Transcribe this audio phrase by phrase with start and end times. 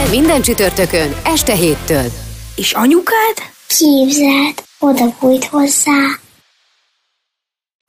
[0.00, 2.04] Minden, minden csütörtökön, este héttől.
[2.56, 3.36] És anyukád?
[3.66, 6.18] Képzeld, oda bújt hozzá.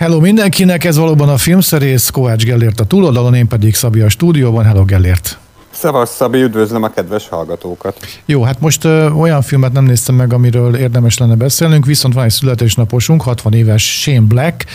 [0.04, 4.66] Hello mindenkinek, ez valóban a filmszerész, Kovács Gellért a túloldalon, én pedig Szabi a stúdióban.
[4.66, 5.38] Hello Gellért!
[5.70, 7.98] Szevasz Szabi, üdvözlöm a kedves hallgatókat!
[8.26, 12.24] Jó, hát most ö, olyan filmet nem néztem meg, amiről érdemes lenne beszélnünk, viszont van
[12.24, 14.66] egy születésnaposunk, 60 éves Shane Black,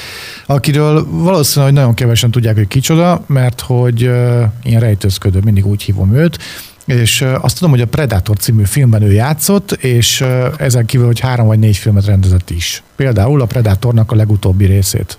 [0.46, 6.14] akiről valószínűleg nagyon kevesen tudják, hogy kicsoda, mert hogy ö, ilyen rejtőzködő, mindig úgy hívom
[6.14, 6.38] őt,
[6.86, 10.24] és azt tudom, hogy a Predator című filmben ő játszott, és
[10.58, 12.83] ezen kívül, hogy három vagy négy filmet rendezett is.
[12.97, 15.19] Például a Predatornak a legutóbbi részét.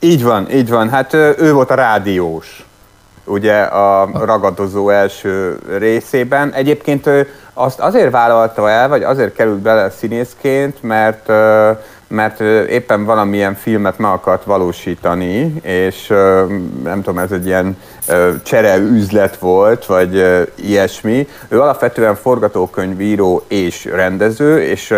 [0.00, 0.88] Így van, így van.
[0.88, 2.64] Hát ő volt a rádiós,
[3.24, 6.52] ugye a ragadozó első részében.
[6.52, 11.30] Egyébként ő azt azért vállalta el, vagy azért került bele színészként, mert
[12.08, 16.06] mert éppen valamilyen filmet meg akart valósítani, és
[16.82, 17.76] nem tudom, ez egy ilyen
[18.42, 21.28] csere üzlet volt, vagy ilyesmi.
[21.48, 24.94] Ő alapvetően forgatókönyvíró és rendező, és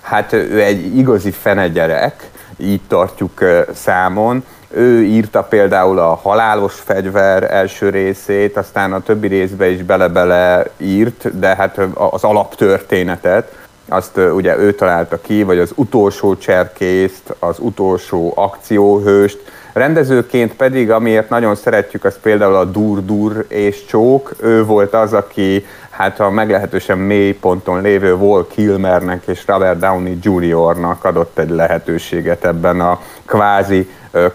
[0.00, 4.44] hát ő egy igazi fenegyerek, így tartjuk számon.
[4.68, 11.38] Ő írta például a Halálos fegyver első részét, aztán a többi részbe is bele-bele írt,
[11.38, 13.52] de hát az alaptörténetet,
[13.88, 19.38] azt ugye ő találta ki, vagy az utolsó cserkészt, az utolsó akcióhőst.
[19.72, 24.34] Rendezőként pedig, amiért nagyon szeretjük, az például a Dur-Dur és Csók.
[24.40, 25.66] Ő volt az, aki
[25.96, 32.44] hát a meglehetősen mély ponton lévő Wall Kilmernek és Robert Downey Jr.-nak adott egy lehetőséget
[32.44, 33.88] ebben a kvázi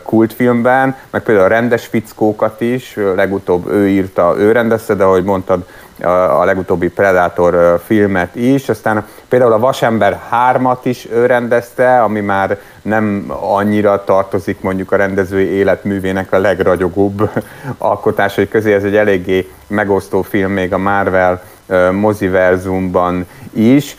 [0.03, 5.65] kultfilmben, meg például a rendes fickókat is, legutóbb ő írta, ő rendezte, de ahogy mondtad,
[6.03, 12.57] a, legutóbbi Predator filmet is, aztán például a Vasember 3-at is ő rendezte, ami már
[12.81, 17.29] nem annyira tartozik mondjuk a rendezői életművének a legragyogóbb
[17.77, 21.41] alkotásai közé, ez egy eléggé megosztó film még a Marvel
[21.91, 23.95] moziverzumban is.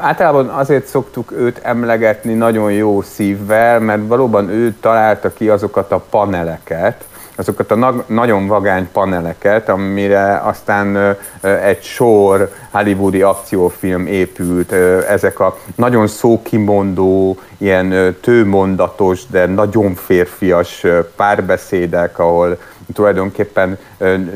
[0.00, 6.04] Általában azért szoktuk őt emlegetni nagyon jó szívvel, mert valóban ő találta ki azokat a
[6.10, 7.04] paneleket,
[7.36, 11.16] azokat a nag- nagyon vagány paneleket, amire aztán
[11.62, 14.72] egy sor hollywoodi akciófilm épült.
[15.08, 20.84] Ezek a nagyon szókimondó, ilyen tőmondatos, de nagyon férfias
[21.16, 22.58] párbeszédek, ahol
[22.94, 23.78] tulajdonképpen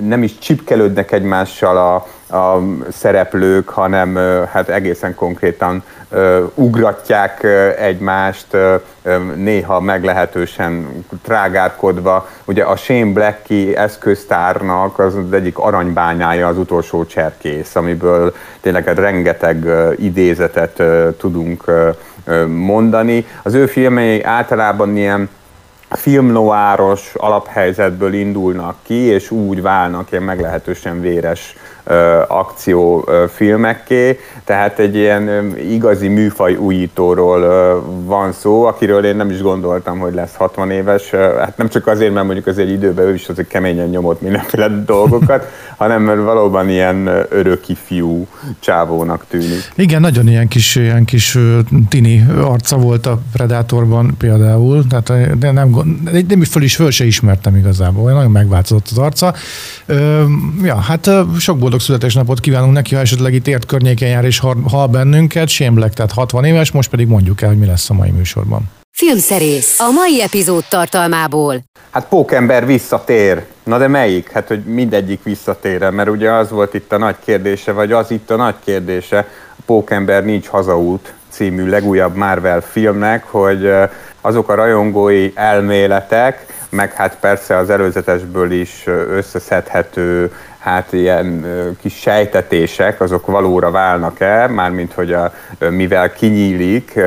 [0.00, 4.16] nem is csipkelődnek egymással a, a szereplők, hanem
[4.52, 5.82] hát egészen konkrétan
[6.54, 7.46] ugratják
[7.78, 8.56] egymást,
[9.34, 12.28] néha meglehetősen trágárkodva.
[12.44, 19.66] Ugye a Shane Blackie eszköztárnak az egyik aranybányája az utolsó cserkész, amiből tényleg hát rengeteg
[19.96, 20.82] idézetet
[21.18, 21.64] tudunk
[22.46, 23.26] mondani.
[23.42, 25.28] Az ő filmei általában ilyen
[25.90, 35.56] filmnoáros alaphelyzetből indulnak ki, és úgy válnak ilyen meglehetősen véres ö, akciófilmekké, tehát egy ilyen
[35.56, 37.40] igazi műfaj újítóról
[38.04, 42.12] van szó, akiről én nem is gondoltam, hogy lesz 60 éves, hát nem csak azért,
[42.12, 45.46] mert mondjuk azért időben ő is azért keményen nyomott mindenféle dolgokat,
[45.76, 48.26] hanem mert valóban ilyen öröki fiú
[48.58, 49.72] csávónak tűnik.
[49.74, 51.38] Igen, nagyon ilyen kis, ilyen kis
[51.88, 55.79] tini arca volt a Predatorban például, tehát de nem,
[56.28, 59.34] nem is föl is föl se ismertem igazából, nagyon megváltozott az arca.
[59.86, 60.24] Ö,
[60.62, 64.86] ja, hát sok boldog születésnapot kívánunk neki, ha esetleg itt ért környéken jár és hall
[64.86, 68.70] bennünket, Black, tehát 60 éves, most pedig mondjuk el, hogy mi lesz a mai műsorban.
[68.96, 71.62] Filmszerész, a mai epizód tartalmából.
[71.90, 73.44] Hát Pókember visszatér.
[73.64, 74.30] Na de melyik?
[74.30, 78.30] Hát, hogy mindegyik visszatér mert ugye az volt itt a nagy kérdése, vagy az itt
[78.30, 79.18] a nagy kérdése,
[79.58, 83.72] a Pókember nincs hazaút című legújabb Marvel filmnek, hogy
[84.20, 91.46] azok a rajongói elméletek, meg hát persze az előzetesből is összeszedhető hát ilyen
[91.80, 95.32] kis sejtetések, azok valóra válnak-e, mármint hogy a,
[95.70, 97.00] mivel kinyílik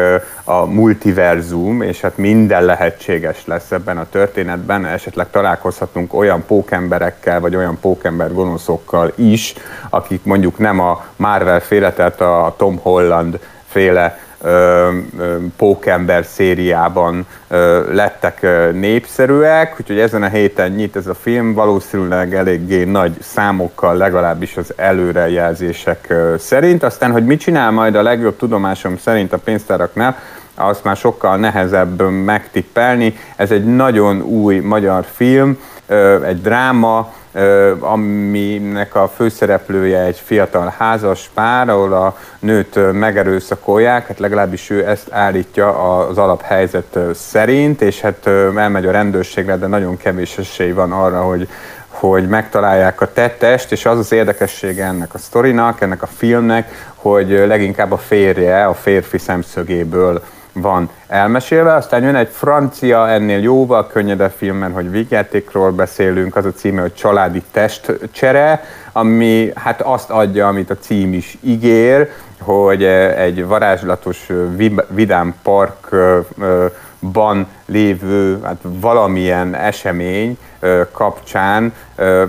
[0.44, 7.56] a multiverzum, és hát minden lehetséges lesz ebben a történetben, esetleg találkozhatunk olyan pókemberekkel, vagy
[7.56, 9.54] olyan pókember gonoszokkal is,
[9.90, 11.88] akik mondjuk nem a Marvel féle,
[12.18, 13.40] a Tom Holland
[13.74, 14.20] féle
[15.58, 17.28] Pókember szériában
[17.92, 24.58] lettek népszerűek, úgyhogy ezen a héten nyit ez a film, valószínűleg eléggé nagy számokkal, legalábbis
[24.58, 26.84] az előrejelzések szerint.
[26.84, 30.18] Aztán, hogy mit csinál majd a legjobb tudomásom szerint a pénztáraknál,
[30.56, 33.18] azt már sokkal nehezebb megtippelni.
[33.36, 35.60] Ez egy nagyon új magyar film,
[36.26, 37.14] egy dráma,
[37.80, 45.12] aminek a főszereplője egy fiatal házas pár, ahol a nőt megerőszakolják, hát legalábbis ő ezt
[45.12, 51.22] állítja az alaphelyzet szerint, és hát elmegy a rendőrségre, de nagyon kevés esély van arra,
[51.22, 51.48] hogy
[51.88, 57.30] hogy megtalálják a tettest, és az az érdekessége ennek a sztorinak, ennek a filmnek, hogy
[57.30, 64.32] leginkább a férje, a férfi szemszögéből van elmesélve, aztán jön egy francia, ennél jóval könnyedebb
[64.38, 70.48] film, mert hogy vígjátékról beszélünk, az a címe, hogy Családi testcsere, ami hát azt adja,
[70.48, 72.10] amit a cím is ígér,
[72.40, 74.30] hogy egy varázslatos
[74.90, 75.36] vidám
[77.04, 80.38] parkban lévő hát valamilyen esemény
[80.92, 81.74] kapcsán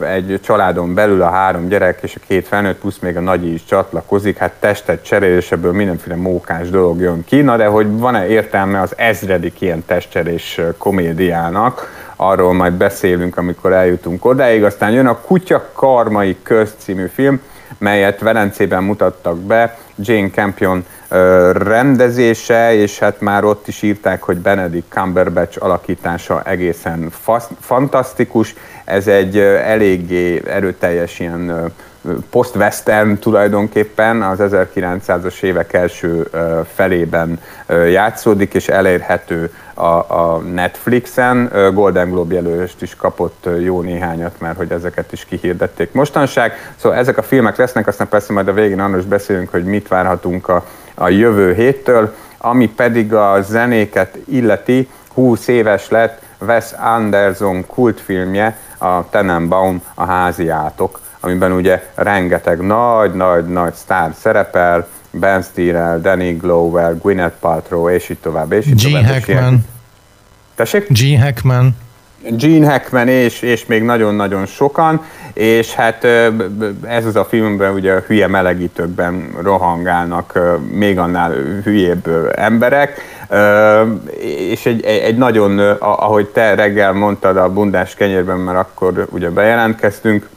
[0.00, 3.64] egy családon belül a három gyerek és a két felnőtt plusz még a nagyi is
[3.64, 7.40] csatlakozik, hát testet cserél, és ebből mindenféle mókás dolog jön ki.
[7.40, 14.24] Na de hogy van-e értelme az ezredik ilyen testcserés komédiának, arról majd beszélünk, amikor eljutunk
[14.24, 14.64] odáig.
[14.64, 16.74] Aztán jön a Kutya Karmai Köz
[17.12, 17.40] film,
[17.78, 20.84] melyet Velencében mutattak be, Jane Campion
[21.52, 27.12] rendezése, és hát már ott is írták, hogy Benedict Cumberbatch alakítása egészen
[27.60, 28.54] fantasztikus.
[28.84, 31.72] Ez egy eléggé erőteljes ilyen
[32.30, 36.30] post-western tulajdonképpen az 1900-as évek első
[36.74, 41.50] felében játszódik, és elérhető a, a Netflixen.
[41.74, 46.72] Golden Globe jelölést is kapott jó néhányat, mert hogy ezeket is kihirdették mostanság.
[46.76, 49.88] Szóval ezek a filmek lesznek, aztán persze majd a végén arról is beszélünk, hogy mit
[49.88, 57.66] várhatunk a, a jövő héttől, ami pedig a zenéket illeti, 20 éves lett Wes Anderson
[57.66, 66.98] kultfilmje, a Tenenbaum, a háziátok, amiben ugye rengeteg nagy-nagy-nagy sztár szerepel, Ben Stiller, Danny Glover,
[66.98, 69.24] Gwyneth Paltrow, és így tovább, és így Gene tovább.
[69.24, 69.66] Hackman.
[70.54, 70.86] Tessék?
[70.88, 71.76] Gene Hackman.
[72.30, 76.04] Gene Hackman és, és még nagyon-nagyon sokan, és hát
[76.86, 80.38] ez az a filmben ugye a hülye melegítőkben rohangálnak
[80.72, 81.32] még annál
[81.64, 83.00] hülyébb emberek,
[84.50, 90.28] és egy, egy nagyon, ahogy te reggel mondtad a bundás kenyérben, mert akkor ugye bejelentkeztünk,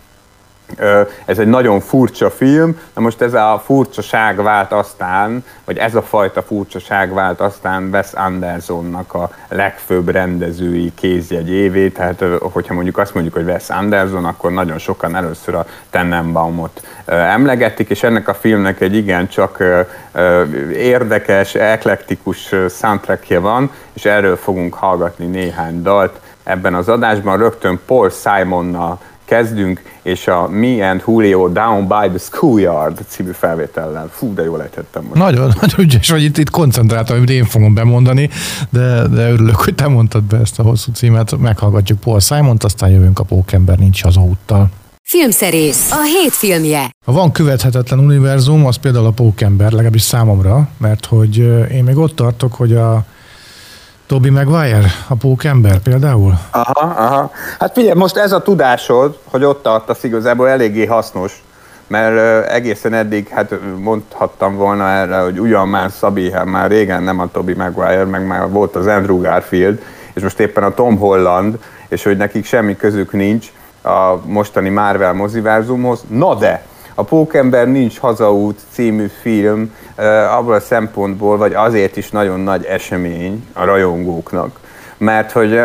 [1.26, 6.02] ez egy nagyon furcsa film, na most ez a furcsaság vált aztán, vagy ez a
[6.02, 13.36] fajta furcsaság vált aztán Wes Andersonnak a legfőbb rendezői kézjegyévé, tehát hogyha mondjuk azt mondjuk,
[13.36, 18.96] hogy Wes Anderson, akkor nagyon sokan először a Tenenbaumot emlegetik, és ennek a filmnek egy
[18.96, 19.64] igen csak
[20.74, 28.10] érdekes, eklektikus soundtrackje van, és erről fogunk hallgatni néhány dalt ebben az adásban, rögtön Paul
[28.10, 34.10] Simonnal kezdünk, és a Me and Julio Down by the Schoolyard című felvétellel.
[34.12, 35.16] Fú, de jól ejtettem most.
[35.16, 38.30] Nagyon, nagyon ügyes vagy, itt, itt koncentráltam, amit én fogom bemondani,
[38.70, 41.38] de, de örülök, hogy te mondtad be ezt a hosszú címet.
[41.38, 44.70] Meghallgatjuk Paul Simon-t, aztán jövünk a Pókember nincs hazaúttal.
[45.04, 46.90] Filmszerész, a hét filmje.
[47.06, 51.38] Ha van követhetetlen univerzum, az például a Pókember, legalábbis számomra, mert hogy
[51.72, 53.06] én még ott tartok, hogy a
[54.08, 56.34] Toby Maguire, a pókember például?
[56.52, 57.32] Aha, aha.
[57.60, 61.44] Hát figyelj, most ez a tudásod, hogy ott tartasz igazából eléggé hasznos,
[61.88, 67.20] mert egészen eddig, hát mondhattam volna erre, hogy ugyan már Szabi, hát már régen nem
[67.20, 69.82] a Toby Maguire, meg már volt az Andrew Garfield,
[70.14, 73.52] és most éppen a Tom Holland, és hogy nekik semmi közük nincs
[73.84, 76.04] a mostani Marvel moziverzumhoz.
[76.10, 76.66] Na de,
[77.00, 79.76] a Pókember nincs hazaút című film
[80.32, 84.60] abból a szempontból, vagy azért is nagyon nagy esemény a rajongóknak,
[84.98, 85.58] mert hogy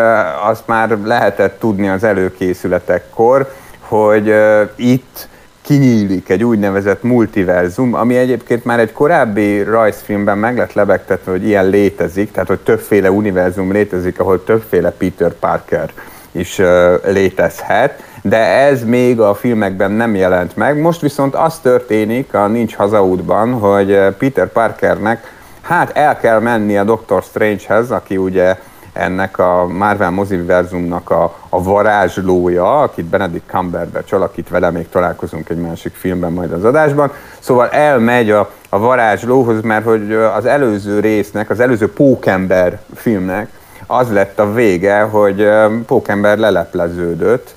[0.45, 4.35] azt már lehetett tudni az előkészületekkor, hogy
[4.77, 5.29] itt
[5.63, 11.67] kinyílik egy úgynevezett multiverzum, ami egyébként már egy korábbi rajzfilmben meg lett lebegtetve, hogy ilyen
[11.69, 15.93] létezik, tehát hogy többféle univerzum létezik, ahol többféle Peter Parker
[16.33, 16.61] is
[17.05, 20.81] létezhet, de ez még a filmekben nem jelent meg.
[20.81, 26.85] Most viszont az történik a Nincs Hazaútban, hogy Peter Parkernek hát el kell menni a
[26.85, 28.57] Doctor Strangehez, aki ugye
[28.93, 35.61] ennek a Marvel moziverzumnak a, a varázslója, akit Benedict Cumberbatch alakít vele, még találkozunk egy
[35.61, 37.13] másik filmben majd az adásban.
[37.39, 43.49] Szóval elmegy a, a varázslóhoz, mert hogy az előző résznek, az előző Pókember filmnek
[43.93, 45.49] az lett a vége, hogy
[45.87, 47.55] Pókember lelepleződött,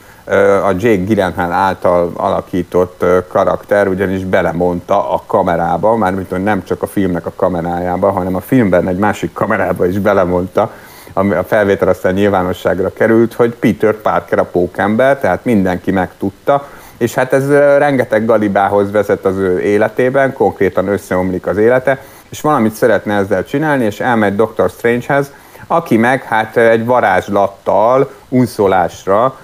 [0.63, 7.25] a Jake Gyllenhaal által alakított karakter ugyanis belemondta a kamerába, mármint nem csak a filmnek
[7.25, 10.72] a kamerájába, hanem a filmben egy másik kamerába is belemondta,
[11.13, 17.13] ami a felvétel aztán nyilvánosságra került, hogy Peter Parker a pókember, tehát mindenki megtudta, és
[17.13, 23.15] hát ez rengeteg galibához vezet az ő életében, konkrétan összeomlik az élete, és valamit szeretne
[23.15, 24.70] ezzel csinálni, és elmegy Dr.
[24.70, 25.32] Strangehez,
[25.67, 29.39] aki meg hát egy varázslattal, unszolásra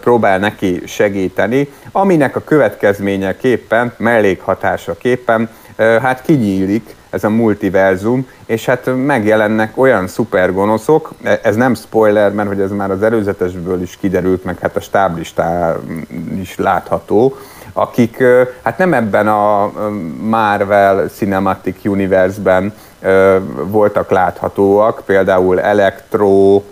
[0.00, 9.72] próbál neki segíteni, aminek a következményeképpen, mellékhatásaképpen hát kinyílik ez a multiverzum, és hát megjelennek
[9.78, 14.58] olyan szupergonoszok, e, ez nem spoiler, mert hogy ez már az előzetesből is kiderült, meg
[14.58, 15.76] hát a stáblistán
[16.40, 17.36] is látható,
[17.72, 18.24] akik
[18.62, 19.72] hát nem ebben a
[20.20, 22.74] Marvel Cinematic Universe-ben
[23.64, 26.62] voltak láthatóak, például Electro,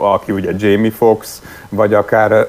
[0.00, 2.46] aki ugye Jamie Fox, vagy akár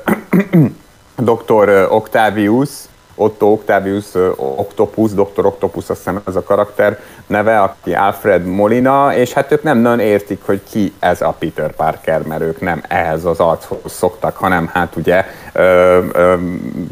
[1.18, 1.88] Dr.
[1.90, 2.70] Octavius,
[3.16, 4.06] Otto Octavius
[4.38, 5.46] Octopus, Dr.
[5.46, 10.00] Octopus, azt hiszem ez a karakter neve, aki Alfred Molina, és hát ők nem nagyon
[10.00, 14.70] értik, hogy ki ez a Peter Parker, mert ők nem ehhez az archoz szoktak, hanem
[14.74, 16.36] hát ugye ö, ö,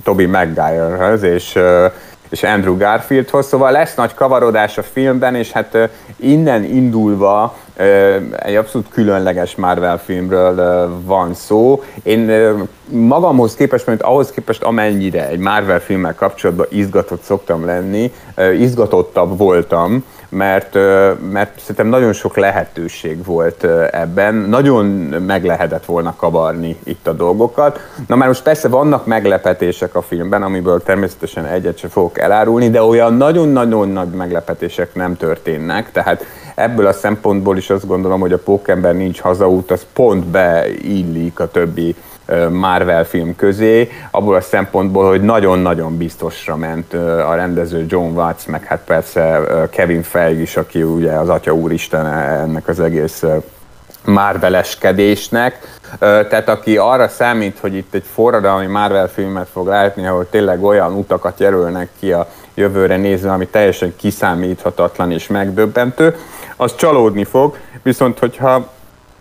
[0.03, 1.88] Toby Maguirehez, és ö,
[2.29, 7.55] és Andrew Garfieldhoz, szóval lesz nagy kavarodás a filmben, és hát innen indulva
[8.38, 11.83] egy abszolút különleges Marvel filmről van szó.
[12.03, 12.31] Én
[12.89, 18.12] magamhoz képest, mint ahhoz képest, amennyire egy Marvel filmmel kapcsolatban izgatott szoktam lenni,
[18.57, 20.74] izgatottabb voltam, mert,
[21.31, 24.86] mert szerintem nagyon sok lehetőség volt ebben, nagyon
[25.25, 27.79] meg lehetett volna kavarni itt a dolgokat.
[28.07, 32.83] Na már most persze vannak meglepetések a filmben, amiből természetesen egyet sem fogok elárulni, de
[32.83, 38.38] olyan nagyon-nagyon nagy meglepetések nem történnek, tehát ebből a szempontból is azt gondolom, hogy a
[38.38, 41.95] Pókember nincs hazaút, az pont beillik a többi
[42.50, 48.63] Marvel film közé, abból a szempontból, hogy nagyon-nagyon biztosra ment a rendező John Watts, meg
[48.63, 53.24] hát persze Kevin Feige is, aki ugye az Atya Úristen ennek az egész
[54.05, 55.77] Marveleskedésnek.
[56.00, 60.93] Tehát aki arra számít, hogy itt egy forradalmi Marvel filmet fog látni, ahol tényleg olyan
[60.93, 66.15] utakat jelölnek ki a jövőre nézve, ami teljesen kiszámíthatatlan és megdöbbentő,
[66.55, 68.69] az csalódni fog, viszont hogyha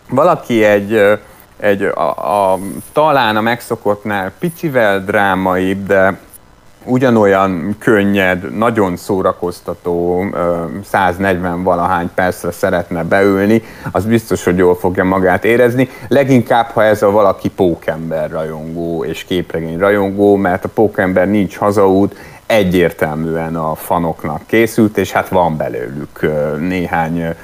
[0.09, 1.19] valaki egy,
[1.59, 2.09] egy a,
[2.51, 2.59] a,
[2.91, 6.19] talán a megszokottnál picivel drámaibb, de
[6.85, 10.23] ugyanolyan könnyed, nagyon szórakoztató,
[10.83, 15.89] 140 valahány percre szeretne beülni, az biztos, hogy jól fogja magát érezni.
[16.07, 22.15] Leginkább, ha ez a valaki pókember rajongó és képregény rajongó, mert a pókember nincs hazaút,
[22.49, 26.29] egyértelműen a fanoknak készült, és hát van belőlük
[26.59, 27.35] néhány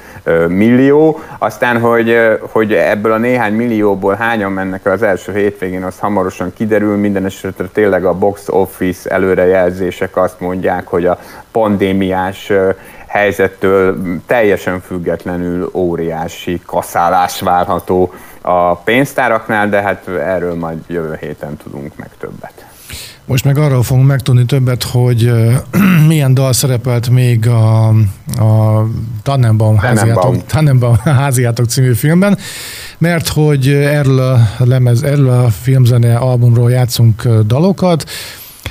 [0.48, 1.20] millió.
[1.38, 6.96] Aztán, hogy, hogy ebből a néhány millióból hányan mennek az első hétvégén, az hamarosan kiderül.
[6.96, 11.18] Minden esetre tényleg a box office előrejelzések azt mondják, hogy a
[11.50, 12.52] pandémiás
[13.06, 13.96] helyzettől
[14.26, 22.08] teljesen függetlenül óriási kaszálás várható a pénztáraknál, de hát erről majd jövő héten tudunk meg
[22.18, 22.65] többet.
[23.26, 25.32] Most meg arról fogunk megtudni többet, hogy
[26.08, 27.88] milyen dal szerepelt még a,
[28.38, 28.86] a
[29.22, 32.38] Tannenbaum, háziátok, Tannenbaum háziátok című filmben,
[32.98, 38.04] mert hogy erről a, lemez, erről a filmzene albumról játszunk dalokat,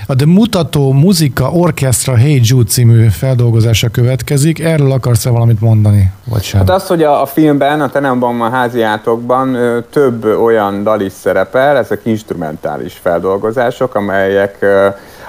[0.08, 4.60] a The Mutató Muzika Orchestra Hey Jude című feldolgozása következik.
[4.60, 6.60] Erről akarsz-e valamit mondani, vagy sem?
[6.60, 9.58] Hát az, hogy a, a filmben, a Tenenbaum háziátokban
[9.90, 14.66] több olyan dal is szerepel, ezek instrumentális feldolgozások, amelyek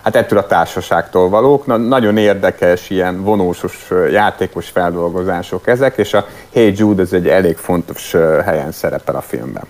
[0.03, 1.67] hát ettől a társaságtól valók.
[1.67, 7.57] Na, nagyon érdekes, ilyen vonósos, játékos feldolgozások ezek, és a Hey Jude ez egy elég
[7.57, 8.15] fontos
[8.45, 9.65] helyen szerepel a filmben.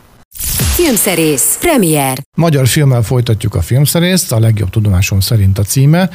[0.77, 2.19] Filmszerész, premier.
[2.35, 6.11] Magyar filmmel folytatjuk a filmszerészt, a legjobb tudomásom szerint a címe,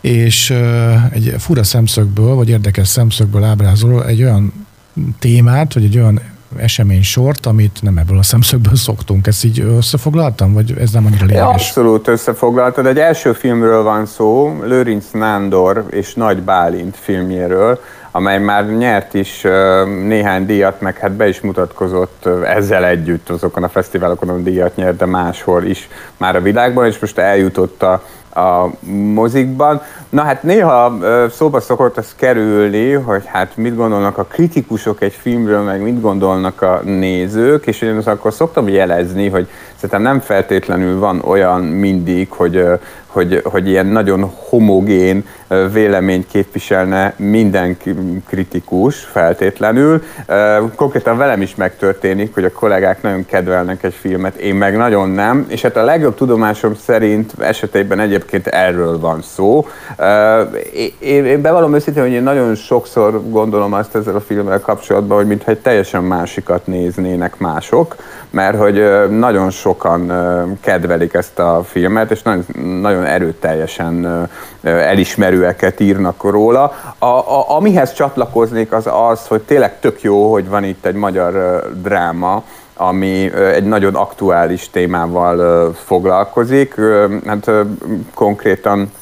[0.00, 0.50] és
[1.10, 4.66] egy fura szemszögből, vagy érdekes szemszögből ábrázol egy olyan
[5.18, 6.20] témát, vagy egy olyan
[6.56, 9.26] esemény sort, amit nem ebből a szemszögből szoktunk.
[9.26, 11.48] Ezt így összefoglaltam, vagy ez nem annyira lényeges?
[11.48, 12.86] Abszolút összefoglaltad.
[12.86, 19.40] Egy első filmről van szó, Lőrinc Nándor és Nagy Bálint filmjéről, amely már nyert is
[20.06, 24.96] néhány díjat, meg hát be is mutatkozott ezzel együtt azokon a fesztiválokon, ahol díjat nyert,
[24.96, 28.02] de máshol is már a világban, és most eljutott a,
[28.34, 29.82] a mozikban.
[30.08, 30.98] Na hát néha
[31.30, 36.62] szóba szokott ez kerülni, hogy hát mit gondolnak a kritikusok egy filmről, meg mit gondolnak
[36.62, 39.48] a nézők, és én akkor szoktam jelezni, hogy
[39.80, 42.64] szerintem nem feltétlenül van olyan mindig, hogy,
[43.06, 45.24] hogy, hogy ilyen nagyon homogén
[45.72, 47.76] véleményt képviselne minden
[48.26, 50.02] kritikus feltétlenül.
[50.76, 55.46] Konkrétan velem is megtörténik, hogy a kollégák nagyon kedvelnek egy filmet, én meg nagyon nem,
[55.48, 59.66] és hát a legjobb tudomásom szerint esetében egyébként erről van szó.
[61.00, 65.26] Én, én bevallom őszintén, hogy én nagyon sokszor gondolom azt ezzel a filmmel kapcsolatban, hogy
[65.26, 67.96] mintha egy teljesen másikat néznének mások,
[68.30, 70.12] mert hogy nagyon sokan
[70.60, 72.44] kedvelik ezt a filmet, és nagyon,
[72.80, 74.28] nagyon erőteljesen
[74.62, 76.72] elismerőeket írnak róla.
[76.98, 81.62] A, a, amihez csatlakoznék az az, hogy tényleg tök jó, hogy van itt egy magyar
[81.82, 82.42] dráma,
[82.76, 86.74] ami egy nagyon aktuális témával foglalkozik.
[87.26, 87.50] Hát
[88.14, 88.92] konkrétan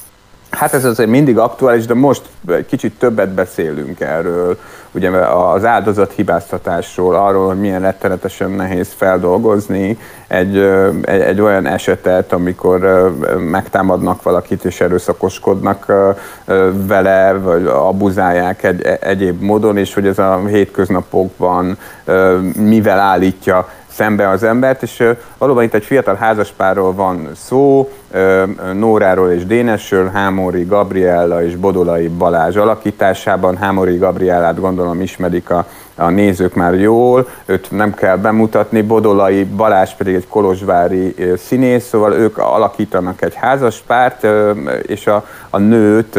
[0.57, 4.59] Hát ez azért mindig aktuális, de most egy kicsit többet beszélünk erről,
[4.93, 10.59] ugye az áldozat hibáztatásról, arról, hogy milyen rettenetesen nehéz feldolgozni egy,
[11.03, 13.11] egy, egy olyan esetet, amikor
[13.51, 15.93] megtámadnak valakit és erőszakoskodnak
[16.87, 21.79] vele, vagy abuzálják egy, egyéb módon, és hogy ez a hétköznapokban
[22.55, 25.05] mivel állítja szembe az embert, és
[25.39, 27.91] valóban itt egy fiatal házaspárról van szó,
[28.73, 33.57] Nóráról és Dénesről, Hámori Gabriella és Bodolai Balázs alakításában.
[33.57, 39.91] Hámori Gabriellát gondolom ismerik a, a nézők már jól, őt nem kell bemutatni, Bodolai Balázs
[39.93, 44.27] pedig egy kolozsvári színész, szóval ők alakítanak egy házaspárt,
[44.83, 46.19] és a, a nőt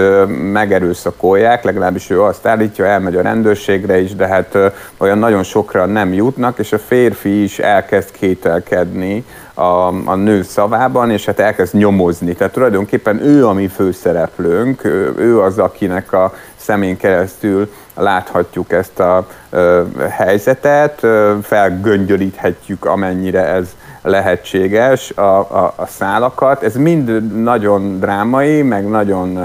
[0.51, 4.57] megerőszakolják, legalábbis ő azt állítja, elmegy a rendőrségre is, de hát
[4.97, 11.11] olyan nagyon sokra nem jutnak, és a férfi is elkezd kételkedni a, a nő szavában,
[11.11, 12.33] és hát elkezd nyomozni.
[12.33, 16.33] Tehát tulajdonképpen ő a mi főszereplőnk, ő, ő az, akinek a
[16.67, 25.85] szemén keresztül láthatjuk ezt a ö, helyzetet, ö, felgöngyölíthetjük, amennyire ez lehetséges a, a, a
[25.85, 26.63] szálakat.
[26.63, 29.39] Ez mind nagyon drámai, meg nagyon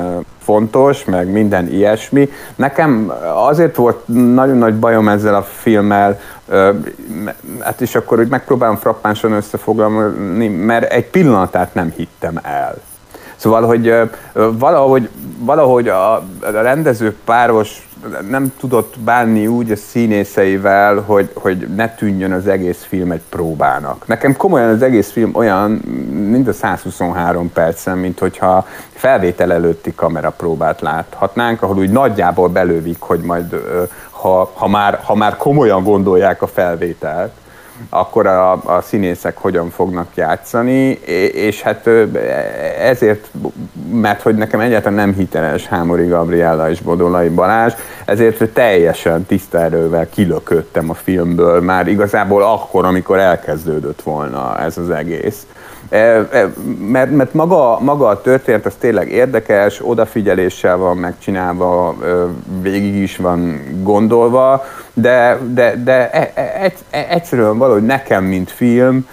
[0.45, 2.29] fontos, meg minden ilyesmi.
[2.55, 4.03] Nekem azért volt
[4.35, 6.21] nagyon nagy bajom ezzel a filmmel,
[7.61, 12.75] hát és akkor hogy megpróbálom frappánsan összefoglalni, mert egy pillanatát nem hittem el.
[13.43, 13.95] Szóval, hogy
[14.59, 15.09] valahogy,
[15.39, 17.89] valahogy a rendező páros
[18.31, 24.07] nem tudott bánni úgy a színészeivel, hogy, hogy ne tűnjön az egész film egy próbának.
[24.07, 25.71] Nekem komolyan az egész film olyan,
[26.31, 33.21] mint a 123 percen, mint hogyha felvétel előtti kamerapróbát láthatnánk, ahol úgy nagyjából belővik, hogy
[33.21, 33.63] majd
[34.11, 37.33] ha, ha, már, ha már komolyan gondolják a felvételt,
[37.89, 40.91] akkor a, a színészek hogyan fognak játszani,
[41.33, 41.89] és hát
[42.79, 43.31] ezért,
[43.93, 47.73] mert hogy nekem egyáltalán nem hiteles Hámori Gabriella és Bodolai Balázs,
[48.05, 54.91] ezért teljesen tiszta erővel kilököttem a filmből, már igazából akkor, amikor elkezdődött volna ez az
[54.91, 55.47] egész.
[55.93, 56.53] E, e,
[56.89, 61.97] mert, mert maga, maga a történet az tényleg érdekes, odafigyeléssel van megcsinálva,
[62.63, 69.07] végig is van gondolva, de, de, de e, egyszerűen valahogy nekem, mint film,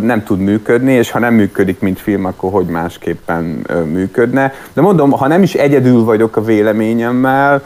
[0.00, 4.52] nem tud működni, és ha nem működik, mint film, akkor hogy másképpen működne.
[4.72, 7.62] De mondom, ha nem is egyedül vagyok a véleményemmel,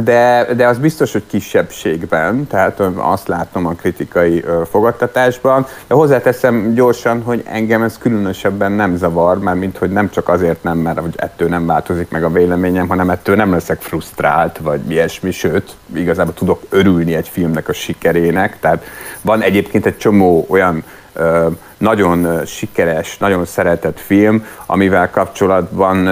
[0.00, 7.22] de, de az biztos, hogy kisebbségben, tehát azt látom a kritikai fogadtatásban, de hozzáteszem gyorsan,
[7.22, 11.14] hogy engem ez különösebben nem zavar, mert mint hogy nem csak azért nem, mert hogy
[11.16, 16.34] ettől nem változik meg a véleményem, hanem ettől nem leszek frusztrált, vagy ilyesmi, sőt, igazából
[16.34, 18.84] tudok örülni egy filmnek a sikerének, tehát
[19.20, 20.84] van egyébként egy csomó olyan
[21.78, 26.06] nagyon sikeres, nagyon szeretett film, amivel kapcsolatban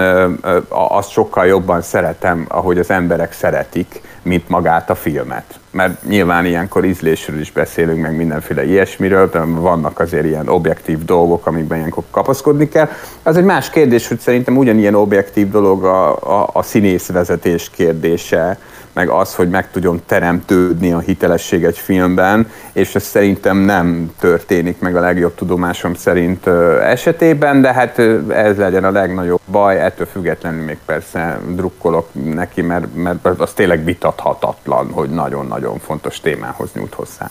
[0.69, 5.59] azt sokkal jobban szeretem, ahogy az emberek szeretik, mint magát a filmet.
[5.71, 11.45] Mert nyilván ilyenkor ízlésről is beszélünk, meg mindenféle ilyesmiről, de vannak azért ilyen objektív dolgok,
[11.45, 12.89] amikben ilyenkor kapaszkodni kell.
[13.23, 18.57] Az egy más kérdés, hogy szerintem ugyanilyen objektív dolog a, a, a színészvezetés kérdése,
[18.93, 24.79] meg az, hogy meg tudjon teremtődni a hitelesség egy filmben, és ez szerintem nem történik
[24.79, 26.47] meg a legjobb tudomásom szerint
[26.81, 27.99] esetében, de hát
[28.29, 33.83] ez legyen a legnagyobb baj, ettől függetlenül még persze drukkolok neki, mert, mert az tényleg
[33.83, 37.29] vitathatatlan, hogy nagyon-nagyon fontos témához nyújt hozzá.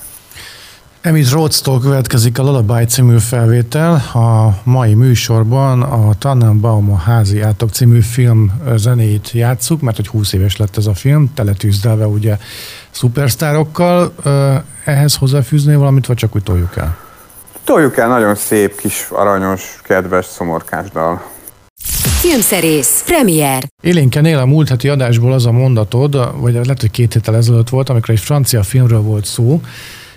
[1.02, 3.94] Emmett Rhodes-tól következik a Lullaby című felvétel.
[4.14, 10.32] A mai műsorban a Tannenbaum a házi átok című film zenéit játsszuk, mert hogy 20
[10.32, 12.36] éves lett ez a film, teletűzdelve ugye
[12.90, 14.14] szupersztárokkal.
[14.84, 16.96] Ehhez hozzáfűzné valamit, vagy csak úgy toljuk el?
[17.64, 21.22] Toljuk el, nagyon szép kis aranyos, kedves, szomorkás dal.
[22.20, 23.64] Filmszerész, premier.
[23.82, 27.68] Élénken él a múlt heti adásból az a mondatod, vagy lehet, hogy két héttel ezelőtt
[27.68, 29.60] volt, amikor egy francia filmről volt szó,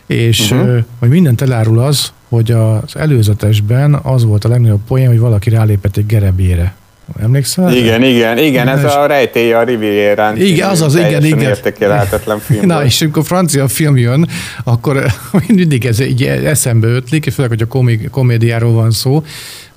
[0.07, 0.77] és uh-huh.
[0.99, 5.97] hogy mindent elárul az, hogy az előzetesben az volt a legnagyobb poén, hogy valaki rálépett
[5.97, 6.73] egy gerebére.
[7.21, 7.73] Emlékszel?
[7.73, 10.37] Igen, igen, igen, ez a rejtély a Rivierán.
[10.37, 11.39] Igen, az az, igen, igen.
[11.39, 12.65] Értékelhetetlen film.
[12.65, 14.27] Na, és amikor francia film jön,
[14.63, 15.05] akkor
[15.47, 19.23] mindig ez így eszembe ötlik, és főleg, hogy a komé- komédiáról van szó,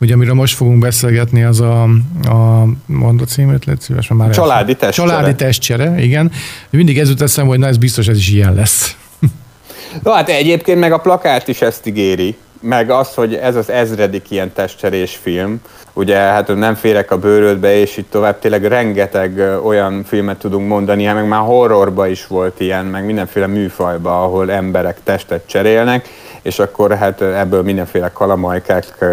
[0.01, 1.83] ugye amiről most fogunk beszélgetni, az a,
[2.23, 5.09] a mondott címét, légy szíves, már Családi testcsere.
[5.09, 6.31] Családi testcsere, igen.
[6.71, 8.97] Mindig ez jut eszembe, hogy na ez biztos ez is ilyen lesz.
[10.03, 14.31] No, hát egyébként meg a plakát is ezt ígéri, meg az, hogy ez az ezredik
[14.31, 15.61] ilyen testcserés film,
[15.93, 21.05] ugye hát nem férek a bőrödbe, és így tovább, tényleg rengeteg olyan filmet tudunk mondani,
[21.05, 26.09] hát meg már horrorba is volt ilyen, meg mindenféle műfajba, ahol emberek testet cserélnek,
[26.47, 29.05] és akkor hát ebből mindenféle kalamajkák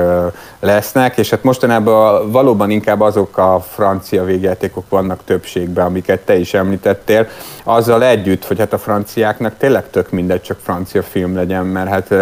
[0.60, 6.54] lesznek, és hát mostanában valóban inkább azok a francia végjátékok vannak többségben, amiket te is
[6.54, 7.28] említettél,
[7.63, 12.13] azzal együtt, hogy hát a franciáknak tényleg tök mindegy, csak francia film legyen, mert hát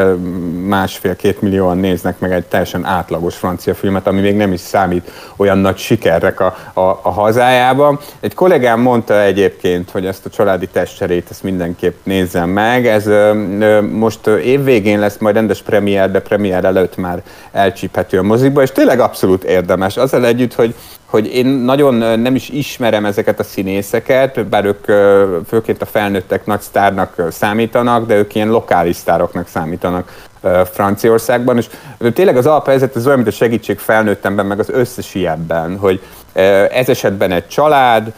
[0.67, 5.58] másfél-két millióan néznek meg egy teljesen átlagos francia filmet, ami még nem is számít olyan
[5.58, 8.00] nagy sikerrek a, a, a hazájában.
[8.19, 12.88] Egy kollégám mondta egyébként, hogy ezt a családi testcserét ezt mindenképp nézzem meg.
[12.88, 13.10] Ez
[13.91, 19.00] most évvégén lesz majd rendes premier, de premier előtt már elcsíphető a mozikba, és tényleg
[19.00, 19.98] abszolút érdemes.
[19.98, 20.76] Azzal együtt, hogy
[21.12, 24.86] hogy én nagyon nem is ismerem ezeket a színészeket, bár ők
[25.48, 30.12] főként a felnőttek nagy sztárnak számítanak, de ők ilyen lokális sztároknak számítanak
[30.72, 31.70] Franciaországban, és
[32.14, 36.02] tényleg az alaphelyzet az olyan, mint a segítség felnőttemben, meg az összes ilyenben, hogy
[36.72, 38.13] ez esetben egy család,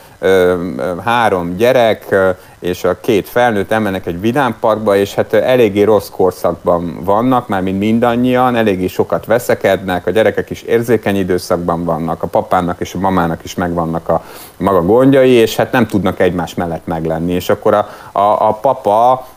[1.03, 2.15] három gyerek,
[2.59, 7.77] és a két felnőtt emelnek egy vidámparkba, és hát eléggé rossz korszakban vannak, már mind
[7.77, 13.43] mindannyian, eléggé sokat veszekednek, a gyerekek is érzékeny időszakban vannak, a papának és a mamának
[13.43, 14.23] is megvannak a
[14.57, 17.33] maga gondjai, és hát nem tudnak egymás mellett meglenni.
[17.33, 19.27] És akkor a, a, a papa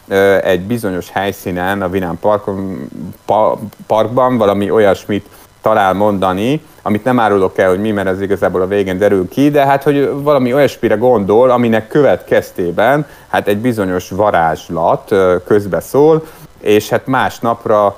[0.43, 2.89] egy bizonyos helyszínen, a Vidám parkon,
[3.25, 5.27] pa, parkban valami olyasmit
[5.67, 9.51] talál mondani, amit nem árulok el, hogy mi, mert ez igazából a végén derül ki,
[9.51, 15.15] de hát, hogy valami olyasmire gondol, aminek következtében hát egy bizonyos varázslat
[15.47, 16.27] közbeszól,
[16.61, 17.97] és hát másnapra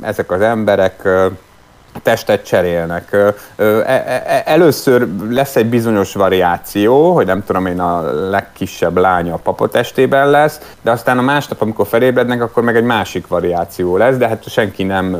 [0.00, 1.08] ezek az emberek
[2.02, 3.12] testet cserélnek.
[3.12, 9.34] E, e, e, először lesz egy bizonyos variáció, hogy nem tudom én, a legkisebb lánya
[9.34, 14.16] a papotestében lesz, de aztán a másnap, amikor felébrednek, akkor meg egy másik variáció lesz,
[14.16, 15.16] de hát senki nem,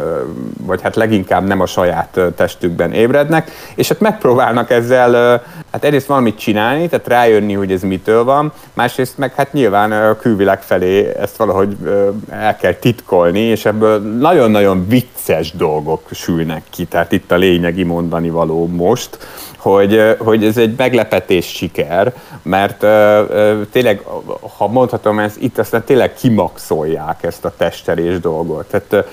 [0.63, 6.39] vagy hát leginkább nem a saját testükben ébrednek, és hát megpróbálnak ezzel hát egyrészt valamit
[6.39, 11.37] csinálni, tehát rájönni, hogy ez mitől van, másrészt meg hát nyilván a külvilág felé ezt
[11.37, 11.77] valahogy
[12.31, 16.85] el kell titkolni, és ebből nagyon-nagyon vicces dolgok sülnek ki.
[16.85, 19.19] Tehát itt a lényegi mondani való most,
[19.57, 22.79] hogy, hogy ez egy meglepetés siker, mert
[23.71, 24.03] tényleg,
[24.57, 28.67] ha mondhatom ezt, itt aztán tényleg kimaxolják ezt a testerés dolgot.
[28.67, 29.07] Tehát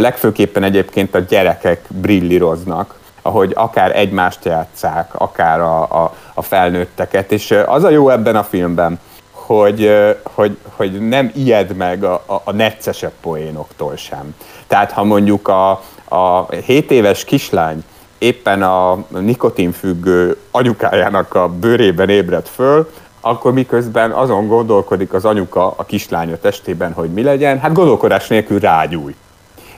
[0.00, 7.54] legfőképpen egyébként a gyerekek brillíroznak, ahogy akár egymást játszák, akár a, a, a felnőtteket, és
[7.66, 8.98] az a jó ebben a filmben,
[9.30, 9.90] hogy,
[10.22, 14.34] hogy, hogy nem ijed meg a, a, a neccesebb poénoktól sem.
[14.66, 17.84] Tehát ha mondjuk a, a 7 éves kislány
[18.18, 22.90] éppen a nikotinfüggő anyukájának a bőrében ébred föl,
[23.20, 28.58] akkor miközben azon gondolkodik az anyuka a kislánya testében, hogy mi legyen, hát gondolkodás nélkül
[28.58, 29.14] rágyúj.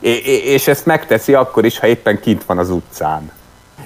[0.01, 3.33] És ezt megteszi akkor is, ha éppen kint van az utcán.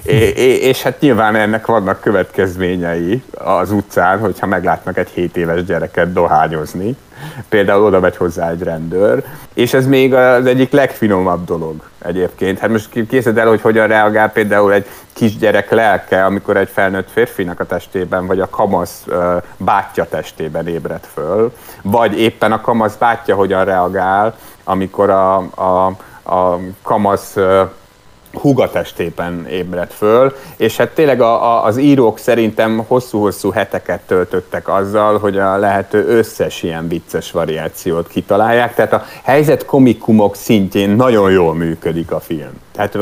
[0.02, 6.12] É, és hát nyilván ennek vannak következményei az utcán, hogyha meglátnak egy 7 éves gyereket
[6.12, 6.96] dohányozni.
[7.48, 9.24] Például oda megy hozzá egy rendőr,
[9.54, 12.58] és ez még az egyik legfinomabb dolog egyébként.
[12.58, 17.60] Hát most készíted el, hogy hogyan reagál például egy kisgyerek lelke, amikor egy felnőtt férfinak
[17.60, 19.06] a testében, vagy a kamasz
[19.56, 21.52] bátyja testében ébred föl,
[21.82, 25.86] vagy éppen a kamasz bátyja hogyan reagál, amikor a, a,
[26.34, 27.36] a kamasz
[28.32, 34.68] húga testében ébred föl, és hát tényleg a, a, az írók szerintem hosszú-hosszú heteket töltöttek
[34.68, 41.30] azzal, hogy a lehető összes ilyen vicces variációt kitalálják, tehát a helyzet komikumok szintjén nagyon
[41.30, 42.60] jól működik a film.
[42.72, 42.98] Tehát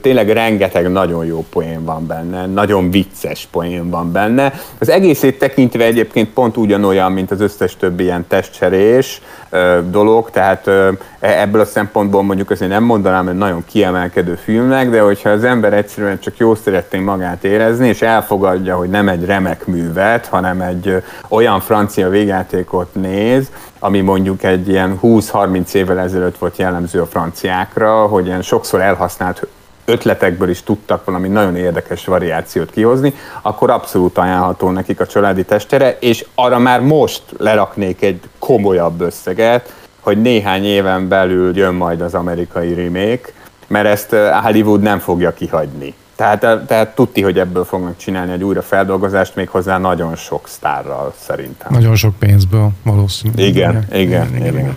[0.00, 4.52] tényleg rengeteg nagyon jó poén van benne, nagyon vicces poén van benne.
[4.78, 10.66] Az egészét tekintve egyébként pont ugyanolyan, mint az összes többi ilyen testcserés ö, dolog, tehát
[10.66, 15.30] ö, e, ebből a szempontból mondjuk azért nem mondanám, hogy nagyon kiemelkedő filmnek, de hogyha
[15.30, 20.26] az ember egyszerűen csak jó szeretné magát érezni, és elfogadja, hogy nem egy remek művet,
[20.26, 23.50] hanem egy olyan francia végjátékot néz,
[23.84, 29.46] ami mondjuk egy ilyen 20-30 évvel ezelőtt volt jellemző a franciákra, hogy ilyen sokszor elhasznált
[29.84, 35.96] ötletekből is tudtak valami nagyon érdekes variációt kihozni, akkor abszolút ajánlható nekik a családi testere,
[36.00, 42.14] és arra már most leraknék egy komolyabb összeget, hogy néhány éven belül jön majd az
[42.14, 43.32] amerikai remake,
[43.66, 45.94] mert ezt Hollywood nem fogja kihagyni.
[46.16, 51.72] Tehát, tehát tudti, hogy ebből fognak csinálni egy újra feldolgozást, méghozzá nagyon sok sztárral szerintem.
[51.72, 53.46] Nagyon sok pénzből valószínűleg.
[53.46, 54.26] Igen, igen, igen.
[54.26, 54.58] igen, igen.
[54.58, 54.76] igen.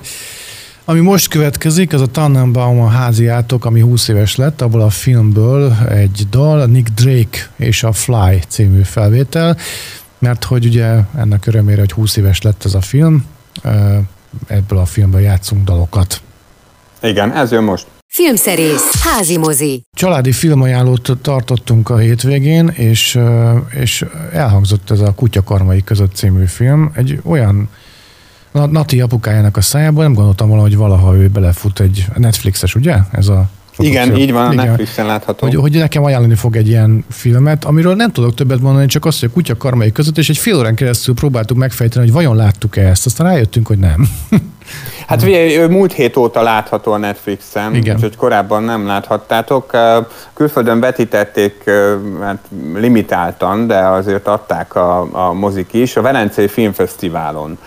[0.89, 4.89] Ami most következik, az a Tannenbaum a házi átok, ami 20 éves lett, abból a
[4.89, 9.58] filmből egy dal, Nick Drake és a Fly című felvétel,
[10.19, 13.26] mert hogy ugye ennek örömére, hogy 20 éves lett ez a film,
[14.47, 16.21] ebből a filmből játszunk dalokat.
[17.02, 17.96] Igen, ez jön most.
[18.17, 19.84] Filmszerész, házi mozi.
[19.93, 23.19] Családi filmajánlót tartottunk a hétvégén, és,
[23.82, 26.91] és elhangzott ez a Kutyakarmai között című film.
[26.95, 27.69] Egy olyan
[28.51, 32.97] Nati apukájának a szájából, nem gondoltam volna, hogy valaha ő belefut egy Netflixes, ugye?
[33.12, 34.65] Ez a igen, így van, Igen.
[34.65, 35.45] Netflixen látható.
[35.45, 39.19] Hogy, hogy nekem ajánlani fog egy ilyen filmet, amiről nem tudok többet mondani, csak azt,
[39.19, 42.88] hogy a kutya karmai között, és egy fél órán keresztül próbáltuk megfejteni, hogy vajon láttuk-e
[42.88, 44.10] ezt, aztán rájöttünk, hogy nem.
[45.07, 47.95] Hát ugye múlt hét óta látható a Netflixen, Igen.
[47.95, 49.71] úgyhogy korábban nem láthattátok.
[50.33, 51.63] Külföldön vetítették
[52.21, 52.37] hát
[52.75, 55.95] limitáltan, de azért adták a, a mozik is.
[55.95, 57.57] A Velencei Filmfesztiválon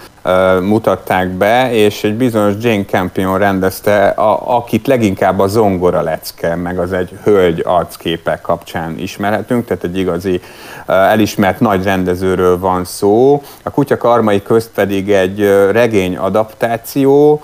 [0.61, 6.79] mutatták be, és egy bizonyos Jane Campion rendezte, a, akit leginkább a zongora lecke, meg
[6.79, 10.41] az egy hölgy arcképe kapcsán ismerhetünk, tehát egy igazi
[10.87, 13.43] elismert nagy rendezőről van szó.
[13.63, 17.43] A Kutya Karmai közt pedig egy regény adaptáció,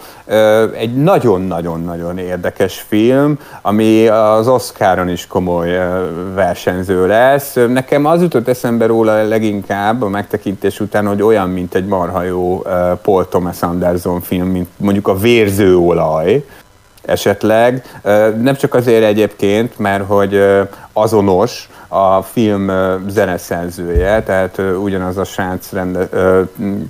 [0.79, 5.79] egy nagyon-nagyon-nagyon érdekes film, ami az Oscaron is komoly
[6.35, 7.55] versenyző lesz.
[7.69, 12.63] Nekem az jutott eszembe róla leginkább a megtekintés után, hogy olyan, mint egy marha jó
[13.03, 16.45] Paul Thomas Anderson film, mint mondjuk a Vérzőolaj,
[17.03, 18.01] esetleg.
[18.41, 20.41] Nem csak azért egyébként, mert hogy
[20.93, 22.71] azonos, a film
[23.09, 26.09] zeneszerzője, tehát ugyanaz a srác rende,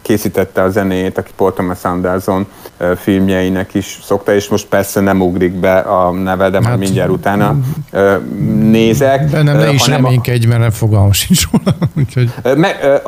[0.02, 2.46] készítette a zenét, aki Paul Thomas Anderson
[2.96, 7.10] filmjeinek is szokta, és most persze nem ugrik be a neve, de hát, már mindjárt
[7.10, 7.56] utána
[8.60, 9.30] nézek.
[9.30, 11.76] Bennem ne is reménykedj, mert nem fogalmam sincs róla.
[11.98, 12.30] Úgyhogy...
[12.56, 13.02] Mert,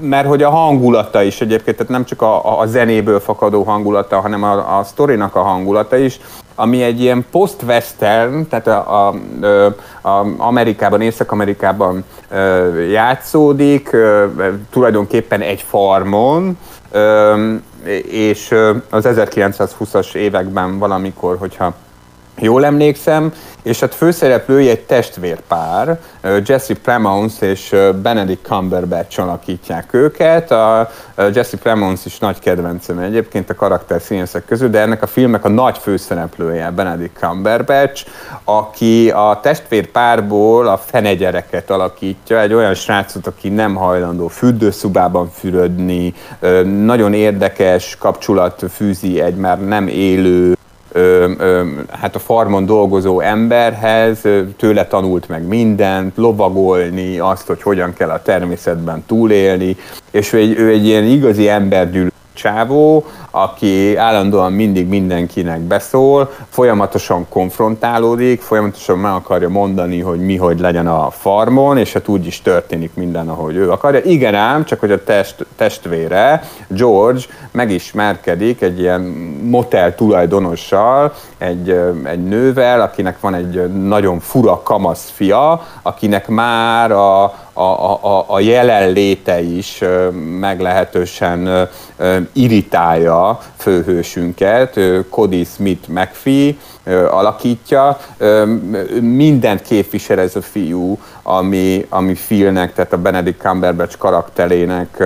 [0.00, 4.42] mert hogy a hangulata is egyébként, tehát nem csak a, a zenéből fakadó hangulata, hanem
[4.42, 6.20] a, a sztorinak a hangulata is,
[6.56, 9.14] ami egy ilyen post-western, tehát a, a,
[10.08, 12.04] a Amerikában, Észak-Amerikában
[12.90, 13.96] játszódik,
[14.70, 16.58] tulajdonképpen egy farmon,
[18.08, 18.54] és
[18.90, 21.74] az 1920-as években valamikor, hogyha
[22.38, 25.98] jól emlékszem, és hát főszereplője egy testvérpár,
[26.44, 30.50] Jesse Plemons és Benedict Cumberbatch alakítják őket.
[30.50, 30.88] A
[31.34, 35.48] Jesse Plemons is nagy kedvencem egyébként a karakter színészek közül, de ennek a filmnek a
[35.48, 38.06] nagy főszereplője Benedict Cumberbatch,
[38.44, 46.14] aki a testvérpárból a fenegyereket alakítja, egy olyan srácot, aki nem hajlandó fürdőszobában fürödni,
[46.64, 50.55] nagyon érdekes kapcsolat fűzi egy már nem élő
[50.96, 54.20] ö, ö, hát a farmon dolgozó emberhez,
[54.56, 59.76] tőle tanult meg mindent, lovagolni, azt, hogy hogyan kell a természetben túlélni,
[60.10, 67.26] és ő egy, ő egy ilyen igazi embergyűlölő csávó, aki állandóan mindig mindenkinek beszól, folyamatosan
[67.28, 72.42] konfrontálódik, folyamatosan meg akarja mondani, hogy mi hogy legyen a farmon, és hát úgy is
[72.42, 74.00] történik minden, ahogy ő akarja.
[74.00, 77.20] Igen ám, csak hogy a test, testvére, George
[77.50, 79.00] megismerkedik egy ilyen
[79.42, 87.34] motel tulajdonossal, egy, egy nővel, akinek van egy nagyon fura kamasz fia, akinek már a,
[87.58, 89.82] a, a, a jelenléte is
[90.40, 91.68] meglehetősen
[92.32, 96.54] irritálja főhősünket, Cody Smith McPhee
[97.10, 97.98] alakítja.
[99.00, 105.04] Mindent képvisel ez a fiú, ami, ami Philnek, tehát a Benedict Cumberbatch karakterének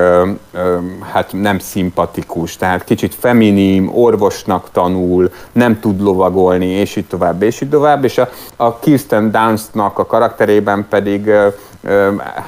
[1.12, 7.60] hát nem szimpatikus, tehát kicsit feminim, orvosnak tanul, nem tud lovagolni, és így tovább, és
[7.60, 11.30] így tovább, és a, a Kirsten Dunstnak a karakterében pedig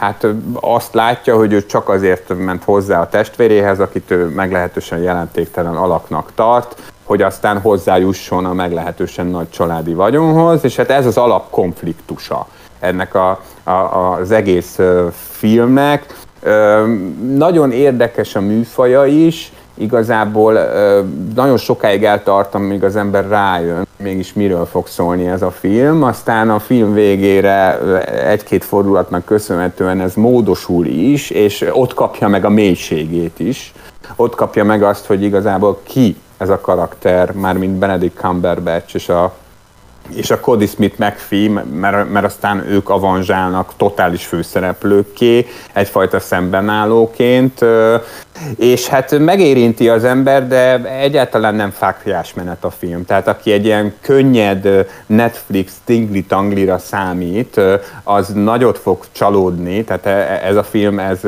[0.01, 0.27] hát
[0.61, 6.33] azt látja, hogy ő csak azért ment hozzá a testvéréhez, akit ő meglehetősen jelentéktelen alaknak
[6.35, 12.47] tart, hogy aztán hozzájusson a meglehetősen nagy családi vagyonhoz, és hát ez az alapkonfliktusa
[12.81, 14.79] ennek a, a, az egész
[15.31, 16.07] filmnek.
[17.35, 20.58] Nagyon érdekes a műfaja is, igazából
[21.35, 26.02] nagyon sokáig eltartam, míg az ember rájön, mégis miről fog szólni ez a film.
[26.02, 32.48] Aztán a film végére egy-két fordulatnak köszönhetően ez módosul is, és ott kapja meg a
[32.48, 33.72] mélységét is.
[34.16, 39.08] Ott kapja meg azt, hogy igazából ki ez a karakter, már mint Benedict Cumberbatch, és
[39.08, 39.32] a
[40.14, 47.64] és a Cody Smith McPhee, mert, mert aztán ők avanzsálnak totális főszereplőkké, egyfajta szembenállóként,
[48.56, 53.04] és hát megérinti az ember, de egyáltalán nem fákriás menet a film.
[53.04, 57.60] Tehát aki egy ilyen könnyed Netflix tingli-tanglira számít,
[58.02, 61.20] az nagyot fog csalódni, tehát e, ez a film, ez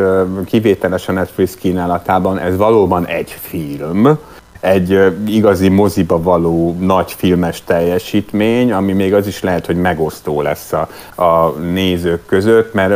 [0.47, 4.19] kivételes a Netflix kínálatában, ez valóban egy film,
[4.65, 10.73] egy igazi moziba való nagy filmes teljesítmény, ami még az is lehet, hogy megosztó lesz
[10.73, 10.89] a,
[11.23, 12.95] a nézők között, mert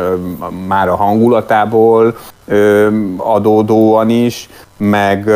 [0.66, 2.16] már a hangulatából
[3.16, 5.30] adódóan is, meg,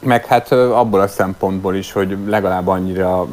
[0.00, 3.26] meg hát abból a szempontból is, hogy legalább annyira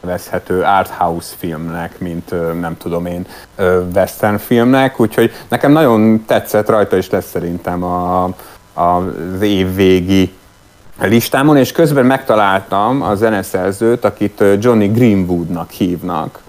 [0.00, 3.26] veszhető arthouse filmnek, mint nem tudom én,
[3.94, 8.24] western filmnek, úgyhogy nekem nagyon tetszett rajta, és lesz szerintem a,
[8.74, 10.32] az évvégi
[11.00, 16.44] listámon, és közben megtaláltam a zeneszerzőt, akit Johnny Greenwoodnak hívnak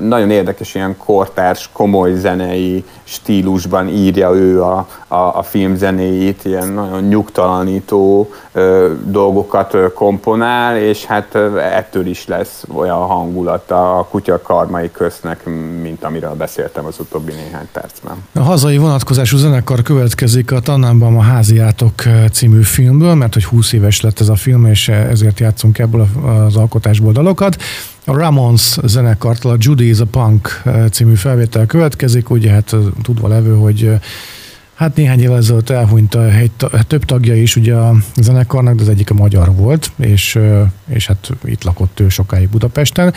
[0.00, 7.02] nagyon érdekes ilyen kortárs, komoly zenei stílusban írja ő a, a, a filmzenéit, ilyen nagyon
[7.02, 14.42] nyugtalanító ö, dolgokat ö, komponál, és hát ö, ettől is lesz olyan hangulata a kutya
[14.42, 15.44] karmai köznek,
[15.82, 18.16] mint amiről beszéltem az utóbbi néhány percben.
[18.34, 24.00] A hazai vonatkozású zenekar következik a Tannánban a háziátok című filmből, mert hogy 20 éves
[24.00, 26.06] lett ez a film, és ezért játszunk ebből
[26.46, 27.56] az alkotásból dalokat.
[28.06, 32.78] A Ramones zenekartól a Judy is a Punk eh, című felvétel következik, ugye hát eh,
[33.02, 34.00] tudva levő, hogy eh,
[34.74, 36.50] Hát néhány évvel ezelőtt elhunyt a egy,
[36.86, 40.38] több tagja is ugye a zenekarnak, de az egyik a magyar volt, és,
[40.88, 43.14] és hát itt lakott ő sokáig Budapesten.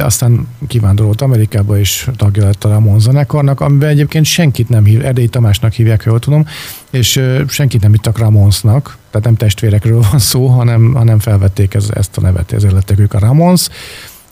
[0.00, 5.26] Aztán kivándorolt Amerikába, és tagja lett a Ramon zenekarnak, amiben egyébként senkit nem hív, Erdély
[5.26, 6.46] Tamásnak hívják, jól tudom,
[6.90, 12.16] és senkit nem hittak Ramonsnak, tehát nem testvérekről van szó, hanem, hanem felvették ez, ezt
[12.16, 13.68] a nevet, ezért lettek ők a Ramons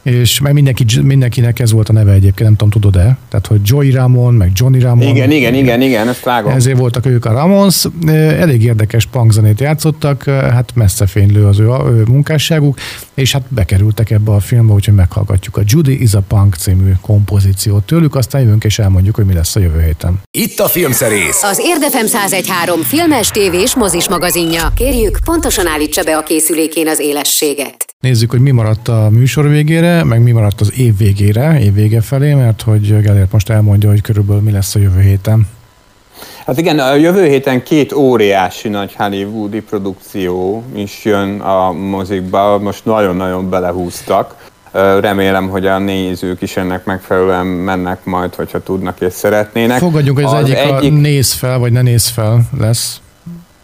[0.04, 3.16] és meg mindenki, mindenkinek ez volt a neve egyébként, nem tudom, tudod-e?
[3.28, 5.08] Tehát, hogy Joey Ramon, meg Johnny Ramon.
[5.08, 6.52] Igen, igen, igen, igen, ezt vágom.
[6.52, 7.84] Ezért voltak ők a Ramons.
[8.38, 12.78] Elég érdekes punkzenét játszottak, hát messze fénylő az ő, ő munkásságuk,
[13.14, 17.84] és hát bekerültek ebbe a filmbe, úgyhogy meghallgatjuk a Judy is a Punk című kompozíciót
[17.84, 20.20] tőlük, aztán jövünk és elmondjuk, hogy mi lesz a jövő héten.
[20.30, 21.42] Itt a Filmszerész.
[21.42, 24.72] Az Érdefem 1013 filmes, tévés, mozis magazinja.
[24.74, 27.84] Kérjük, pontosan állítsa be a készülékén az élességet.
[28.00, 32.00] Nézzük, hogy mi maradt a műsor végére, meg mi maradt az év végére, év vége
[32.00, 35.46] felé, mert hogy Gellért most elmondja, hogy körülbelül mi lesz a jövő héten.
[36.46, 42.84] Hát igen, a jövő héten két óriási nagy hollywoodi produkció is jön a mozikba, most
[42.84, 44.34] nagyon-nagyon belehúztak.
[45.00, 49.78] Remélem, hogy a nézők is ennek megfelelően mennek majd, hogyha tudnak és szeretnének.
[49.78, 53.00] Fogadjuk, hogy az, az egyik, egyik a néz fel, vagy ne néz fel lesz.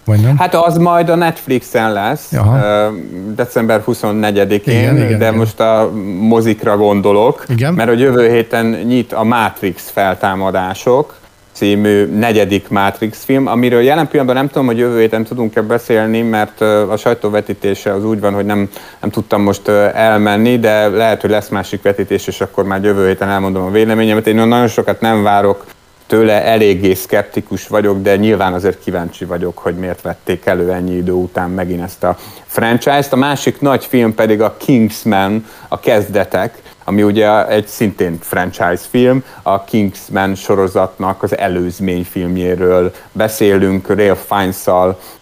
[0.04, 0.38] Vagy nem?
[0.38, 2.90] Hát az majd a Netflixen lesz, Aha.
[3.34, 5.34] december 24-én, igen, igen, de igen.
[5.34, 5.90] most a
[6.20, 7.74] mozikra gondolok, igen.
[7.74, 11.19] mert a jövő héten nyit a Matrix feltámadások,
[11.60, 16.60] című negyedik Matrix film, amiről jelen pillanatban nem tudom, hogy jövő héten tudunk-e beszélni, mert
[16.60, 18.70] a sajtóvetítése az úgy van, hogy nem,
[19.00, 23.28] nem tudtam most elmenni, de lehet, hogy lesz másik vetítés, és akkor már jövő héten
[23.28, 24.26] elmondom a véleményemet.
[24.26, 25.64] Én nagyon sokat nem várok
[26.06, 31.12] tőle eléggé szkeptikus vagyok, de nyilván azért kíváncsi vagyok, hogy miért vették elő ennyi idő
[31.12, 33.12] után megint ezt a franchise-t.
[33.12, 39.24] A másik nagy film pedig a Kingsman, a kezdetek, ami ugye egy szintén franchise film,
[39.42, 44.66] a Kingsman sorozatnak az előzmény filmjéről beszélünk, Real fiennes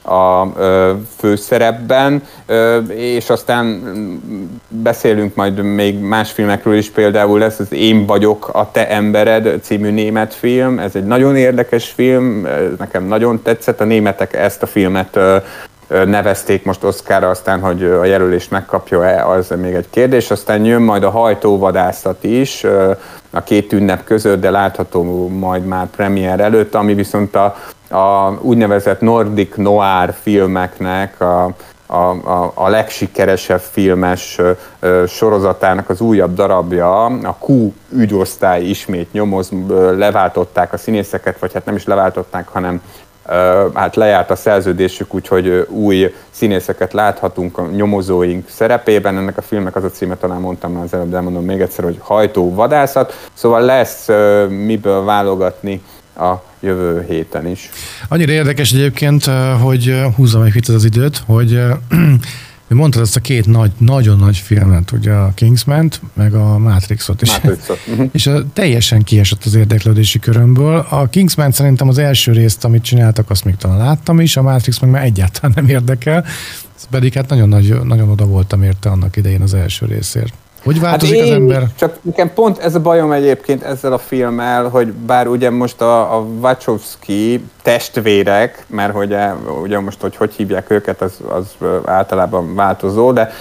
[0.03, 0.47] a
[1.17, 2.23] főszerepben,
[2.89, 3.83] és aztán
[4.69, 9.91] beszélünk majd még más filmekről is, például lesz az Én vagyok a te embered című
[9.91, 12.47] német film, ez egy nagyon érdekes film,
[12.79, 15.19] nekem nagyon tetszett, a németek ezt a filmet
[15.89, 20.31] nevezték most Oszkára, aztán, hogy a jelölést megkapja-e, az még egy kérdés.
[20.31, 22.65] Aztán jön majd a hajtóvadászat is
[23.31, 27.57] a két ünnep között, de látható majd már premier előtt, ami viszont a,
[27.91, 31.55] a úgynevezett Nordic Noir filmeknek a,
[31.87, 34.41] a, a, a legsikeresebb filmes
[34.81, 39.51] ö, sorozatának az újabb darabja, a Q ügyosztály ismét nyomoz,
[39.97, 42.83] leváltották a színészeket, vagy hát nem is leváltották, hanem
[43.75, 49.17] hát lejárt a szerződésük, úgyhogy új színészeket láthatunk a nyomozóink szerepében.
[49.17, 51.85] Ennek a filmnek az a címe, talán mondtam már az előbb, de mondom még egyszer,
[51.85, 53.29] hogy hajtó vadászat.
[53.33, 54.09] Szóval lesz
[54.49, 55.83] miből válogatni
[56.17, 57.71] a jövő héten is.
[58.09, 59.25] Annyira érdekes egyébként,
[59.63, 61.63] hogy húzzam egy picit az időt, hogy
[62.77, 67.33] mondtad ezt a két nagy, nagyon nagy filmet, ugye a kingsman meg a Matrixot is.
[67.33, 67.79] Matrixot.
[67.89, 68.09] Uh-huh.
[68.13, 70.87] és a, teljesen kiesett az érdeklődési körömből.
[70.91, 74.79] A Kingsman szerintem az első részt, amit csináltak, azt még talán láttam is, a Matrix
[74.79, 76.25] meg már egyáltalán nem érdekel,
[76.91, 80.33] pedig hát nagyon, nagy, nagyon oda voltam érte annak idején az első részért.
[80.63, 81.63] Hogy változik hát az ember?
[81.75, 86.17] Csak nekem pont ez a bajom egyébként ezzel a filmmel, hogy bár ugye most a,
[86.17, 89.17] a Wachowski testvérek, mert hogy
[89.63, 91.47] ugye most, hogy hogy hívják őket, az, az
[91.85, 93.33] általában változó, de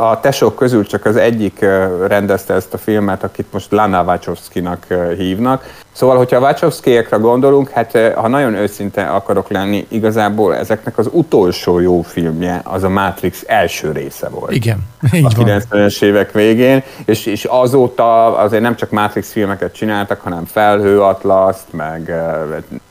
[0.00, 1.58] a tesók közül csak az egyik
[2.06, 5.64] rendezte ezt a filmet, akit most Lana Wachowski-nak hívnak.
[5.92, 11.78] Szóval, hogyha a Wachowskiekra gondolunk, hát ha nagyon őszinte akarok lenni, igazából ezeknek az utolsó
[11.78, 14.52] jó filmje az a Matrix első része volt.
[14.52, 14.78] Igen,
[15.12, 20.44] így A 90-es évek végén, és, és azóta azért nem csak Matrix filmeket csináltak, hanem
[20.44, 22.12] Felhő Atlaszt, meg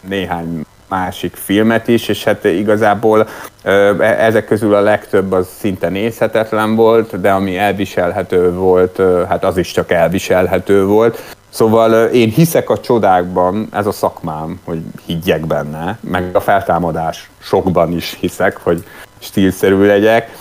[0.07, 3.27] néhány másik filmet is, és hát igazából
[3.63, 3.71] e,
[4.01, 9.71] ezek közül a legtöbb az szinte nézhetetlen volt, de ami elviselhető volt, hát az is
[9.71, 11.35] csak elviselhető volt.
[11.49, 17.91] Szóval én hiszek a csodákban, ez a szakmám, hogy higgyek benne, meg a feltámadás sokban
[17.91, 18.83] is hiszek, hogy
[19.19, 20.37] stílszerű legyek,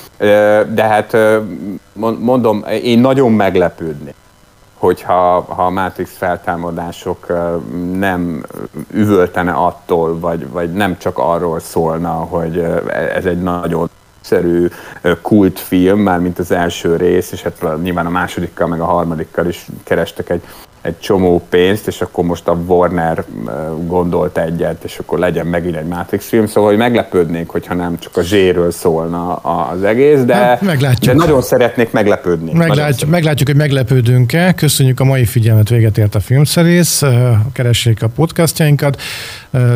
[0.72, 1.16] de hát
[2.18, 4.14] mondom, én nagyon meglepődnék,
[4.80, 7.26] hogyha ha a Matrix feltámadások
[7.92, 8.44] nem
[8.90, 12.58] üvöltene attól, vagy, vagy nem csak arról szólna, hogy
[13.14, 14.68] ez egy nagyon szerű
[15.22, 19.66] kultfilm, már mint az első rész, és hát nyilván a másodikkal, meg a harmadikkal is
[19.84, 20.42] kerestek egy
[20.82, 23.24] egy csomó pénzt, és akkor most a Warner
[23.86, 28.16] gondolt egyet, és akkor legyen megint egy Matrix film, szóval hogy meglepődnék, hogyha nem csak
[28.16, 31.14] a zséről szólna az egész, de, hát, meglátjuk.
[31.14, 32.52] de nagyon szeretnék meglepődni.
[32.52, 34.52] Meglátjuk, meglátjuk hogy meglepődünk-e.
[34.52, 37.02] Köszönjük a mai figyelmet, véget ért a filmszerész.
[37.52, 39.00] Keressék a podcastjainkat,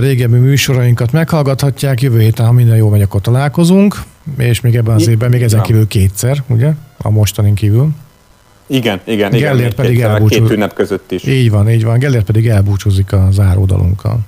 [0.01, 3.97] régebbi műsorainkat meghallgathatják, jövő héten, ha minden jó megy, akkor találkozunk,
[4.39, 6.71] és még ebben az évben, még ezen kívül kétszer, ugye,
[7.03, 7.89] a mostanin kívül.
[8.67, 9.75] Igen, igen, Gellért igen.
[9.75, 10.43] pedig elbúcsúzik.
[10.43, 11.25] Két ünnep között is.
[11.25, 11.99] Így van, így van.
[11.99, 14.19] Gellért pedig elbúcsúzik a záródalunkkal.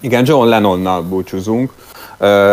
[0.00, 1.72] Igen, John Lennonnal búcsúzunk,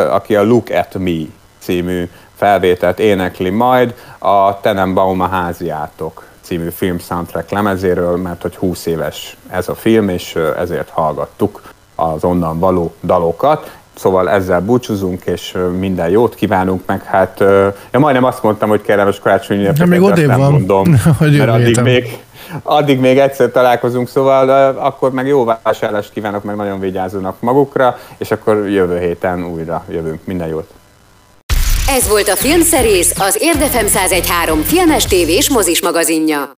[0.10, 1.22] aki a Look at Me
[1.60, 8.86] című felvételt énekli majd a Tenenbaum a háziátok című film soundtrack lemezéről, mert hogy 20
[8.86, 11.62] éves ez a film, és ezért hallgattuk
[11.96, 13.76] az onnan való dalokat.
[13.96, 17.40] Szóval ezzel búcsúzunk, és minden jót kívánunk, meg hát
[17.92, 20.52] ja, majdnem azt mondtam, hogy kellemes karácsonyi ünnepeket, még odébb nem van.
[20.52, 22.18] mondom, hogy mert addig még,
[22.64, 28.32] addig még egyszer találkozunk, szóval akkor meg jó vásárlást kívánok, meg nagyon vigyázzanak magukra, és
[28.32, 30.20] akkor jövő héten újra jövünk.
[30.26, 30.68] Minden jót!
[31.88, 36.54] Ez volt a Filmszerész, az Érdefem 1013 filmes tévés mozis magazinja.